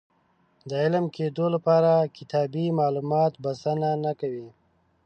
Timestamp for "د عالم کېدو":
0.69-1.45